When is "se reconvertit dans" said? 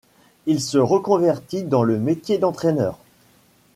0.61-1.83